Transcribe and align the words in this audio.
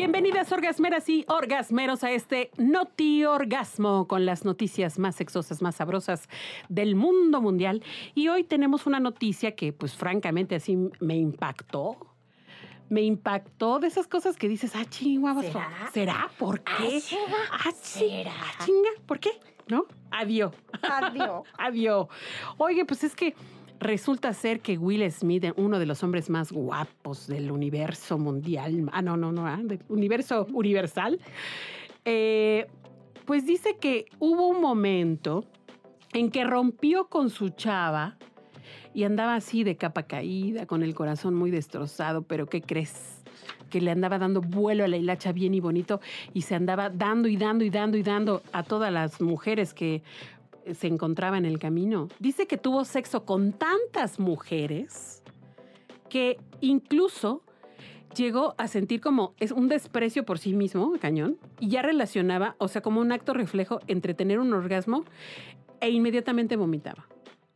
Bienvenidas 0.00 0.50
orgasmeras 0.50 1.06
y 1.10 1.26
orgasmeros 1.28 2.04
a 2.04 2.10
este 2.10 2.50
Noti 2.56 3.26
Orgasmo 3.26 4.08
con 4.08 4.24
las 4.24 4.46
noticias 4.46 4.98
más 4.98 5.14
sexosas, 5.14 5.60
más 5.60 5.74
sabrosas 5.74 6.26
del 6.70 6.94
mundo 6.94 7.42
mundial. 7.42 7.82
Y 8.14 8.28
hoy 8.28 8.44
tenemos 8.44 8.86
una 8.86 8.98
noticia 8.98 9.54
que 9.54 9.74
pues 9.74 9.94
francamente 9.94 10.54
así 10.54 10.78
me 11.00 11.16
impactó. 11.16 11.98
Me 12.88 13.02
impactó 13.02 13.78
de 13.78 13.88
esas 13.88 14.06
cosas 14.06 14.38
que 14.38 14.48
dices, 14.48 14.74
ah, 14.74 14.86
chihuahua, 14.88 15.42
¿Será? 15.42 15.90
¿será? 15.92 16.30
¿Por 16.38 16.62
qué? 16.62 16.72
Ah, 16.72 17.00
¿será? 17.02 17.36
Ah, 17.50 17.70
sí. 17.82 17.98
¿Será? 17.98 18.32
Ah, 18.34 18.64
chinga, 18.64 18.90
¿por 19.04 19.20
qué? 19.20 19.32
¿No? 19.68 19.84
Adiós. 20.10 20.54
Adiós. 20.80 21.46
Adiós. 21.58 22.08
Oye, 22.56 22.86
pues 22.86 23.04
es 23.04 23.14
que 23.14 23.34
resulta 23.80 24.32
ser 24.34 24.60
que 24.60 24.78
Will 24.78 25.10
Smith, 25.10 25.46
uno 25.56 25.78
de 25.78 25.86
los 25.86 26.02
hombres 26.04 26.30
más 26.30 26.52
guapos 26.52 27.26
del 27.26 27.50
universo 27.50 28.18
mundial, 28.18 28.88
ah, 28.92 29.02
no, 29.02 29.16
no, 29.16 29.32
no, 29.32 29.46
ah, 29.46 29.58
del 29.62 29.80
universo 29.88 30.46
universal, 30.52 31.18
eh, 32.04 32.66
pues 33.24 33.46
dice 33.46 33.76
que 33.80 34.06
hubo 34.18 34.46
un 34.46 34.60
momento 34.60 35.44
en 36.12 36.30
que 36.30 36.44
rompió 36.44 37.08
con 37.08 37.30
su 37.30 37.50
chava 37.50 38.16
y 38.92 39.04
andaba 39.04 39.34
así 39.34 39.64
de 39.64 39.76
capa 39.76 40.02
caída, 40.02 40.66
con 40.66 40.82
el 40.82 40.94
corazón 40.94 41.34
muy 41.34 41.50
destrozado, 41.50 42.22
pero 42.22 42.46
¿qué 42.46 42.60
crees? 42.60 43.22
Que 43.70 43.80
le 43.80 43.92
andaba 43.92 44.18
dando 44.18 44.40
vuelo 44.40 44.84
a 44.84 44.88
la 44.88 44.96
hilacha 44.96 45.32
bien 45.32 45.54
y 45.54 45.60
bonito 45.60 46.00
y 46.34 46.42
se 46.42 46.54
andaba 46.54 46.90
dando 46.90 47.28
y 47.28 47.36
dando 47.36 47.64
y 47.64 47.70
dando 47.70 47.96
y 47.96 48.02
dando 48.02 48.42
a 48.52 48.62
todas 48.62 48.92
las 48.92 49.20
mujeres 49.20 49.72
que 49.72 50.02
se 50.74 50.86
encontraba 50.86 51.38
en 51.38 51.44
el 51.44 51.58
camino. 51.58 52.08
Dice 52.18 52.46
que 52.46 52.56
tuvo 52.56 52.84
sexo 52.84 53.24
con 53.24 53.52
tantas 53.52 54.18
mujeres 54.18 55.22
que 56.08 56.38
incluso 56.60 57.42
llegó 58.14 58.54
a 58.58 58.68
sentir 58.68 59.00
como 59.00 59.34
es 59.38 59.52
un 59.52 59.68
desprecio 59.68 60.24
por 60.24 60.38
sí 60.38 60.52
mismo, 60.52 60.92
cañón, 61.00 61.38
y 61.58 61.68
ya 61.68 61.82
relacionaba, 61.82 62.56
o 62.58 62.68
sea, 62.68 62.82
como 62.82 63.00
un 63.00 63.12
acto 63.12 63.34
reflejo 63.34 63.80
entre 63.86 64.14
tener 64.14 64.38
un 64.38 64.52
orgasmo 64.52 65.04
e 65.80 65.90
inmediatamente 65.90 66.56
vomitaba. 66.56 67.06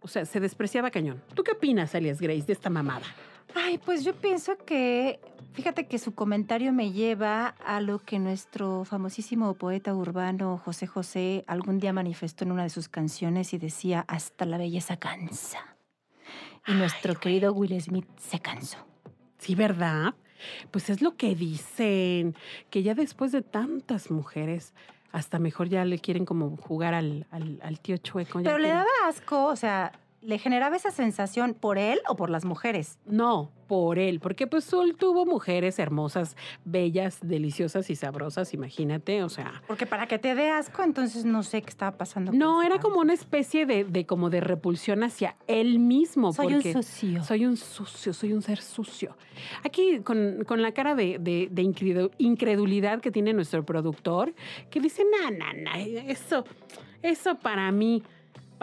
O 0.00 0.08
sea, 0.08 0.24
se 0.24 0.40
despreciaba 0.40 0.90
cañón. 0.90 1.22
¿Tú 1.34 1.42
qué 1.42 1.52
opinas, 1.52 1.94
Alias 1.94 2.20
Grace, 2.20 2.44
de 2.46 2.52
esta 2.52 2.70
mamada? 2.70 3.06
Ay, 3.54 3.78
pues 3.78 4.04
yo 4.04 4.14
pienso 4.14 4.56
que, 4.58 5.20
fíjate 5.54 5.86
que 5.86 5.98
su 5.98 6.14
comentario 6.14 6.72
me 6.72 6.92
lleva 6.92 7.48
a 7.64 7.80
lo 7.80 7.98
que 8.00 8.18
nuestro 8.18 8.84
famosísimo 8.84 9.54
poeta 9.54 9.94
urbano 9.94 10.58
José 10.58 10.86
José 10.86 11.44
algún 11.46 11.78
día 11.78 11.92
manifestó 11.92 12.44
en 12.44 12.52
una 12.52 12.64
de 12.64 12.70
sus 12.70 12.88
canciones 12.88 13.54
y 13.54 13.58
decía, 13.58 14.04
hasta 14.08 14.44
la 14.44 14.58
belleza 14.58 14.96
cansa. 14.98 15.76
Y 16.66 16.72
nuestro 16.74 17.14
querido 17.14 17.52
Will 17.52 17.80
Smith 17.80 18.06
se 18.18 18.40
cansó. 18.40 18.78
Sí, 19.38 19.54
¿verdad? 19.54 20.14
Pues 20.70 20.90
es 20.90 21.00
lo 21.02 21.16
que 21.16 21.34
dicen, 21.34 22.34
que 22.70 22.82
ya 22.82 22.94
después 22.94 23.32
de 23.32 23.42
tantas 23.42 24.10
mujeres, 24.10 24.74
hasta 25.12 25.38
mejor 25.38 25.68
ya 25.68 25.84
le 25.84 25.98
quieren 25.98 26.24
como 26.24 26.56
jugar 26.56 26.92
al, 26.94 27.26
al- 27.30 27.60
al 27.62 27.80
tío 27.80 27.96
chueco. 27.98 28.40
ya 28.40 28.44
Pero 28.44 28.58
le 28.58 28.64
quieren- 28.68 28.78
daba 28.84 29.08
asco, 29.08 29.46
o 29.46 29.56
sea, 29.56 29.92
le 30.24 30.38
generaba 30.38 30.74
esa 30.76 30.90
sensación 30.90 31.54
por 31.54 31.76
él 31.78 32.00
o 32.08 32.16
por 32.16 32.30
las 32.30 32.44
mujeres. 32.44 32.98
No, 33.06 33.50
por 33.66 33.98
él, 33.98 34.20
porque 34.20 34.46
pues 34.46 34.70
él 34.72 34.96
tuvo 34.96 35.26
mujeres 35.26 35.78
hermosas, 35.78 36.36
bellas, 36.64 37.18
deliciosas 37.22 37.90
y 37.90 37.96
sabrosas, 37.96 38.54
imagínate, 38.54 39.22
o 39.22 39.28
sea... 39.28 39.62
Porque 39.66 39.86
para 39.86 40.06
que 40.06 40.18
te 40.18 40.34
dé 40.34 40.50
asco, 40.50 40.82
entonces 40.82 41.24
no 41.24 41.42
sé 41.42 41.62
qué 41.62 41.68
estaba 41.70 41.96
pasando. 41.96 42.32
No, 42.32 42.62
era 42.62 42.78
como 42.78 43.00
una 43.00 43.12
especie 43.12 43.66
de, 43.66 43.84
de 43.84 44.06
como 44.06 44.30
de 44.30 44.40
repulsión 44.40 45.02
hacia 45.02 45.36
él 45.46 45.78
mismo. 45.78 46.32
Soy 46.32 46.54
un 46.54 46.62
sucio. 46.62 47.22
Soy 47.24 47.46
un 47.46 47.56
sucio, 47.56 48.12
soy 48.12 48.32
un 48.32 48.42
ser 48.42 48.60
sucio. 48.60 49.16
Aquí 49.62 50.00
con, 50.00 50.44
con 50.46 50.62
la 50.62 50.72
cara 50.72 50.94
de, 50.94 51.18
de- 51.18 51.48
de 51.50 51.62
incredu- 51.62 52.10
incredulidad 52.18 53.00
que 53.00 53.10
tiene 53.10 53.32
nuestro 53.32 53.64
productor, 53.64 54.34
que 54.70 54.80
dice, 54.80 55.04
no, 55.04 55.30
no, 55.30 55.52
no, 55.52 55.74
eso, 55.74 56.44
eso 57.02 57.34
para 57.36 57.70
mí... 57.72 58.02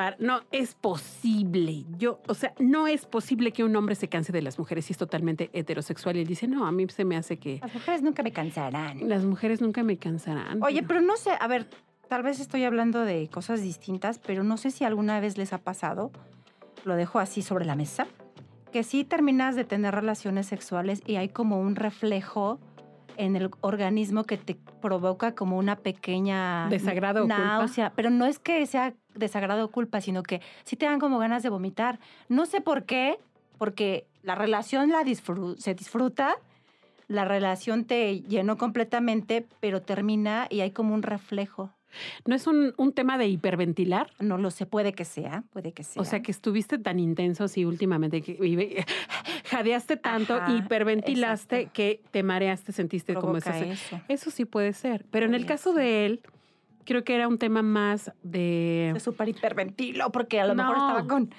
para- 0.01 0.17
no 0.19 0.41
es 0.51 0.73
posible. 0.73 1.85
Yo, 1.97 2.19
o 2.27 2.33
sea, 2.33 2.53
no 2.59 2.87
es 2.87 3.05
posible 3.05 3.51
que 3.51 3.63
un 3.63 3.75
hombre 3.75 3.95
se 3.95 4.07
canse 4.09 4.31
de 4.31 4.41
las 4.41 4.57
mujeres 4.57 4.85
si 4.85 4.93
es 4.93 4.97
totalmente 4.97 5.49
heterosexual. 5.53 6.17
Y 6.17 6.21
él 6.21 6.27
dice, 6.27 6.47
no, 6.47 6.65
a 6.65 6.71
mí 6.71 6.87
se 6.89 7.05
me 7.05 7.17
hace 7.17 7.37
que 7.37 7.59
Las 7.61 7.73
mujeres 7.73 8.01
nunca 8.01 8.23
me 8.23 8.31
cansarán. 8.31 9.07
las 9.07 9.23
mujeres 9.25 9.61
nunca 9.61 9.83
me 9.83 9.97
cansarán. 9.97 10.63
Oye, 10.63 10.81
pero 10.83 11.01
no 11.01 11.17
sé, 11.17 11.31
a 11.39 11.47
ver, 11.47 11.67
tal 12.07 12.23
vez 12.23 12.39
estoy 12.39 12.63
hablando 12.63 13.01
de 13.05 13.29
cosas 13.31 13.61
distintas, 13.61 14.17
pero 14.19 14.43
no 14.43 14.57
sé 14.57 14.71
si 14.71 14.83
alguna 14.83 15.19
vez 15.19 15.37
les 15.37 15.53
ha 15.53 15.59
pasado, 15.59 16.11
lo 16.83 16.95
dejo 16.95 17.19
así 17.19 17.41
sobre 17.41 17.65
la 17.65 17.75
mesa, 17.75 18.07
que 18.71 18.83
sí 18.83 19.03
terminas 19.03 19.55
de 19.55 19.65
tener 19.65 19.93
relaciones 19.93 20.47
sexuales 20.47 21.03
y 21.05 21.17
hay 21.17 21.29
como 21.29 21.59
un 21.61 21.75
reflejo 21.75 22.59
en 23.21 23.35
el 23.35 23.49
organismo 23.61 24.23
que 24.23 24.37
te 24.37 24.55
provoca 24.81 25.35
como 25.35 25.57
una 25.57 25.75
pequeña 25.75 26.67
Desagrado 26.69 27.23
o 27.23 27.27
culpa. 27.27 27.43
náusea, 27.43 27.93
pero 27.95 28.09
no 28.09 28.25
es 28.25 28.39
que 28.39 28.65
sea 28.65 28.93
desagrado 29.15 29.65
o 29.65 29.71
culpa, 29.71 30.01
sino 30.01 30.23
que 30.23 30.41
sí 30.63 30.75
te 30.75 30.85
dan 30.85 30.99
como 30.99 31.19
ganas 31.19 31.43
de 31.43 31.49
vomitar. 31.49 31.99
No 32.29 32.45
sé 32.45 32.61
por 32.61 32.85
qué, 32.85 33.19
porque 33.57 34.07
la 34.23 34.35
relación 34.35 34.89
la 34.89 35.03
disfru- 35.03 35.55
se 35.57 35.73
disfruta, 35.75 36.35
la 37.07 37.25
relación 37.25 37.85
te 37.85 38.21
llenó 38.21 38.57
completamente, 38.57 39.45
pero 39.59 39.81
termina 39.81 40.47
y 40.49 40.61
hay 40.61 40.71
como 40.71 40.93
un 40.93 41.03
reflejo. 41.03 41.71
¿No 42.25 42.35
es 42.35 42.47
un, 42.47 42.73
un 42.77 42.93
tema 42.93 43.17
de 43.17 43.27
hiperventilar? 43.27 44.11
No 44.19 44.37
lo 44.37 44.51
sé, 44.51 44.65
puede 44.65 44.93
que 44.93 45.05
sea, 45.05 45.43
puede 45.51 45.71
que 45.73 45.83
sea. 45.83 46.01
O 46.01 46.05
sea, 46.05 46.21
que 46.21 46.31
estuviste 46.31 46.77
tan 46.77 46.99
intenso 46.99 47.43
así 47.43 47.65
últimamente 47.65 48.21
que 48.21 48.31
y- 48.33 48.83
jadeaste 49.49 49.97
tanto, 49.97 50.35
Ajá, 50.35 50.51
hiperventilaste 50.55 51.55
exacto. 51.57 51.73
que 51.73 52.01
te 52.11 52.23
mareaste, 52.23 52.71
sentiste 52.71 53.13
como 53.13 53.33
Provoca 53.33 53.57
esa- 53.59 53.65
eso. 53.73 54.01
Eso 54.07 54.31
sí 54.31 54.45
puede 54.45 54.73
ser. 54.73 55.05
Pero 55.11 55.25
en 55.25 55.33
el 55.35 55.45
caso 55.45 55.73
ser. 55.73 55.81
de 55.83 56.05
él, 56.05 56.21
creo 56.85 57.03
que 57.03 57.15
era 57.15 57.27
un 57.27 57.37
tema 57.37 57.61
más 57.61 58.11
de... 58.23 58.93
Súper 58.99 59.29
hiperventilo 59.29 60.11
porque 60.11 60.39
a 60.39 60.45
lo 60.47 60.55
No. 60.55 60.63
mejor 60.63 60.77
estaba 60.77 61.07
con... 61.07 61.33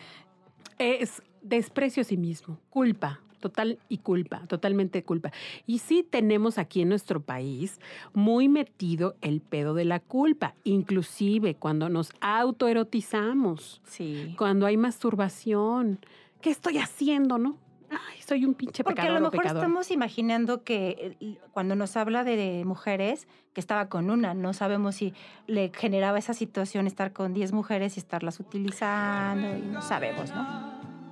Es 0.79 1.23
desprecio 1.43 2.01
a 2.01 2.05
sí 2.05 2.17
mismo, 2.17 2.59
culpa, 2.71 3.21
total 3.43 3.79
y 3.91 3.99
culpa, 3.99 4.47
totalmente 4.47 5.05
culpa. 5.05 5.31
Y 5.67 5.81
sí 5.81 6.07
tenemos 6.09 6.57
aquí 6.57 6.81
en 6.81 6.89
nuestro 6.89 7.21
país 7.21 7.79
muy 8.15 8.49
metido 8.49 9.17
el 9.21 9.43
pedo 9.43 9.75
de 9.75 9.85
la 9.85 10.01
culpa, 10.01 10.55
inclusive 10.65 11.57
cuando 11.57 11.91
nos 11.91 12.13
autoerotizamos. 12.23 13.83
Sí. 13.85 14.35
cuando 14.39 14.65
hay 14.65 14.77
masturbación. 14.77 15.99
¿Qué 16.41 16.51
estoy 16.51 16.79
haciendo, 16.79 17.37
no? 17.39 17.57
Ay, 17.91 18.23
soy 18.27 18.45
un 18.47 18.55
pinche 18.55 18.83
Porque 18.85 19.03
a 19.03 19.11
lo 19.11 19.21
mejor 19.21 19.33
pecador. 19.33 19.59
estamos 19.59 19.91
imaginando 19.91 20.65
que 20.65 21.17
eh, 21.21 21.39
cuando 21.53 21.77
nos 21.77 21.97
habla 21.97 22.25
de 22.25 22.63
mujeres, 22.65 23.29
que 23.53 23.61
estaba 23.61 23.89
con 23.89 24.09
una, 24.09 24.33
no 24.33 24.55
sabemos 24.55 24.97
si 24.97 25.13
le 25.47 25.71
generaba 25.75 26.19
esa 26.19 26.33
situación 26.33 26.87
estar 26.87 27.13
con 27.13 27.35
10 27.35 27.53
mujeres 27.53 27.97
y 27.97 28.01
estarlas 28.01 28.41
utilizando, 28.41 29.59
y 29.59 29.63
no 29.63 29.83
sabemos, 29.83 30.31
¿no? 30.31 30.41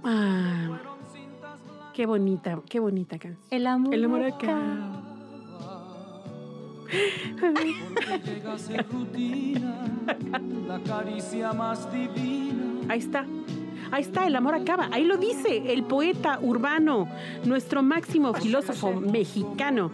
Ah, 0.04 0.80
qué 2.00 2.06
bonita, 2.06 2.58
qué 2.66 2.80
bonita 2.80 3.18
canción. 3.18 3.46
El 3.50 3.66
amor. 3.66 3.94
El 3.94 4.04
amor 4.06 4.24
acá. 4.24 4.56
acá. 4.56 5.02
Porque 7.38 7.74
llega 8.24 8.54
a 8.54 8.58
ser 8.58 8.86
rutina, 8.90 9.84
la 10.66 10.80
caricia 10.80 11.52
más 11.52 11.92
divina. 11.92 12.86
Ahí 12.88 13.00
está. 13.00 13.26
Ahí 13.90 14.00
está, 14.00 14.26
el 14.26 14.34
amor 14.34 14.54
acaba. 14.54 14.88
Ahí 14.90 15.04
lo 15.04 15.18
dice 15.18 15.74
el 15.74 15.82
poeta 15.82 16.38
urbano, 16.40 17.06
nuestro 17.44 17.82
máximo 17.82 18.32
filósofo 18.32 18.94
mexicano, 18.94 19.90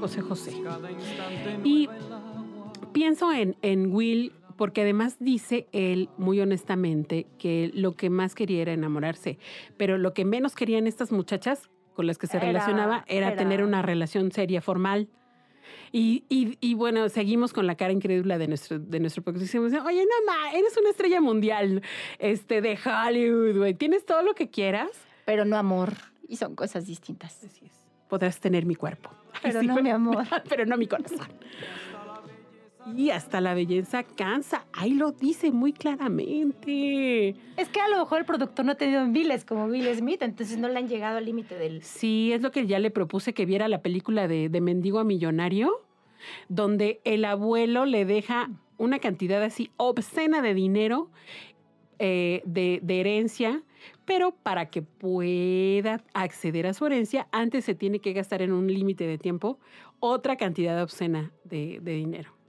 José 0.00 0.20
José. 0.20 0.62
Y 1.64 1.88
pienso 2.92 3.32
en, 3.32 3.56
en 3.62 3.90
Will 3.94 4.32
porque 4.62 4.82
además 4.82 5.16
dice 5.18 5.66
él 5.72 6.08
muy 6.18 6.40
honestamente 6.40 7.26
que 7.36 7.72
lo 7.74 7.96
que 7.96 8.10
más 8.10 8.36
quería 8.36 8.62
era 8.62 8.72
enamorarse, 8.72 9.36
pero 9.76 9.98
lo 9.98 10.14
que 10.14 10.24
menos 10.24 10.54
querían 10.54 10.86
estas 10.86 11.10
muchachas 11.10 11.68
con 11.94 12.06
las 12.06 12.16
que 12.16 12.28
se 12.28 12.36
Era- 12.36 12.46
relacionaba 12.46 13.04
era, 13.08 13.26
era- 13.26 13.36
tener 13.36 13.64
una 13.64 13.82
relación 13.82 14.30
seria, 14.30 14.60
formal. 14.62 15.08
Y, 15.90 16.22
y- 16.28 16.58
y 16.60 16.74
bueno, 16.74 17.08
seguimos 17.08 17.52
con 17.52 17.66
la 17.66 17.74
cara 17.74 17.92
incrédula 17.92 18.38
de 18.38 18.46
nuestro, 18.46 18.78
de 18.78 19.00
nuestro 19.00 19.24
Oye, 19.26 19.40
no, 20.04 20.26
ma, 20.32 20.52
eres 20.56 20.76
una 20.76 20.90
estrella 20.90 21.20
mundial 21.20 21.82
este, 22.20 22.60
de 22.60 22.78
Hollywood, 22.84 23.56
güey. 23.58 23.74
Tienes 23.74 24.06
todo 24.06 24.22
lo 24.22 24.36
que 24.36 24.48
quieras. 24.48 24.90
Pero 25.24 25.44
no 25.44 25.56
amor. 25.56 25.94
Y 26.28 26.36
son 26.36 26.54
cosas 26.54 26.86
distintas. 26.86 27.42
Así 27.42 27.64
es. 27.66 27.72
Podrás 28.08 28.38
tener 28.38 28.64
mi 28.64 28.76
cuerpo. 28.76 29.10
Ay, 29.32 29.40
Pero 29.52 29.62
no 29.64 29.82
mi 29.82 29.90
amor. 29.90 30.24
pero 30.48 30.66
no 30.66 30.76
mi 30.76 30.86
corazón. 30.86 31.26
Y 32.96 33.10
hasta 33.10 33.40
la 33.40 33.54
belleza 33.54 34.02
cansa. 34.02 34.66
Ahí 34.72 34.94
lo 34.94 35.12
dice 35.12 35.52
muy 35.52 35.72
claramente. 35.72 37.36
Es 37.56 37.68
que 37.68 37.80
a 37.80 37.88
lo 37.88 37.98
mejor 37.98 38.18
el 38.18 38.24
productor 38.24 38.64
no 38.64 38.72
ha 38.72 38.74
tenido 38.74 39.06
miles 39.06 39.44
como 39.44 39.66
Will 39.66 39.94
Smith, 39.94 40.22
entonces 40.22 40.58
no 40.58 40.68
le 40.68 40.78
han 40.78 40.88
llegado 40.88 41.18
al 41.18 41.24
límite 41.24 41.56
del... 41.56 41.82
Sí, 41.82 42.32
es 42.32 42.42
lo 42.42 42.50
que 42.50 42.66
ya 42.66 42.78
le 42.78 42.90
propuse 42.90 43.34
que 43.34 43.46
viera 43.46 43.68
la 43.68 43.82
película 43.82 44.28
de, 44.28 44.48
de 44.48 44.60
Mendigo 44.60 44.98
a 44.98 45.04
Millonario, 45.04 45.82
donde 46.48 47.00
el 47.04 47.24
abuelo 47.24 47.86
le 47.86 48.04
deja 48.04 48.50
una 48.78 48.98
cantidad 48.98 49.42
así 49.42 49.70
obscena 49.76 50.42
de 50.42 50.54
dinero 50.54 51.10
eh, 51.98 52.42
de, 52.44 52.80
de 52.82 53.00
herencia, 53.00 53.62
pero 54.04 54.32
para 54.32 54.70
que 54.70 54.82
pueda 54.82 56.02
acceder 56.14 56.66
a 56.66 56.74
su 56.74 56.86
herencia, 56.86 57.28
antes 57.30 57.64
se 57.64 57.76
tiene 57.76 58.00
que 58.00 58.12
gastar 58.12 58.42
en 58.42 58.52
un 58.52 58.66
límite 58.66 59.06
de 59.06 59.18
tiempo 59.18 59.60
otra 60.00 60.36
cantidad 60.36 60.82
obscena 60.82 61.30
de, 61.44 61.78
de 61.80 61.92
dinero. 61.92 62.41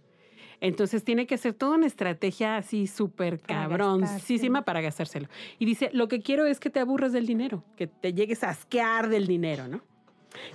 Entonces 0.62 1.04
tiene 1.04 1.28
que 1.28 1.38
ser 1.38 1.54
toda 1.54 1.76
una 1.76 1.88
estrategia 1.88 2.58
así 2.58 2.88
súper 2.88 3.40
cabroncísima 3.40 4.64
para 4.64 4.82
gastárselo. 4.82 5.28
Y 5.60 5.66
dice, 5.66 5.90
lo 5.94 6.08
que 6.08 6.22
quiero 6.22 6.46
es 6.46 6.60
que 6.60 6.70
te 6.70 6.80
aburras 6.80 7.14
del 7.14 7.26
dinero, 7.26 7.64
que 7.76 7.88
te 7.88 8.14
llegues 8.14 8.44
a 8.44 8.50
asquear 8.50 9.10
del 9.10 9.28
dinero, 9.28 9.68
¿no? 9.68 9.82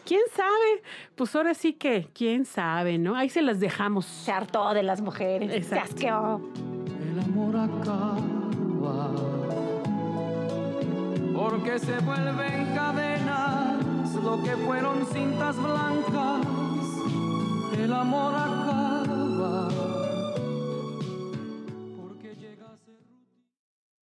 ¿Quién 0.05 0.23
sabe? 0.35 0.83
Pues 1.15 1.35
ahora 1.37 1.55
sí 1.55 1.73
que, 1.73 2.09
¿quién 2.13 2.45
sabe, 2.45 2.99
no? 2.99 3.15
Ahí 3.15 3.29
se 3.29 3.43
las 3.43 3.61
dejamos. 3.61 4.07
Se 4.07 4.33
hartó 4.33 4.75
de 4.75 4.83
las 4.83 5.01
mujeres, 5.01 5.67
se 5.67 5.79
asqueó. 5.79 6.41
El 7.13 7.21
amor 7.21 7.57
acaba 7.57 8.17
porque 11.35 11.79
se 11.79 11.99
vuelven 12.01 12.75
cadenas 12.75 14.15
lo 14.23 14.43
que 14.43 14.57
fueron 14.57 15.07
cintas 15.07 15.57
blancas. 15.57 16.47
El 17.79 17.93
amor 17.93 18.35
acaba 18.35 18.98
heart. 19.51 19.98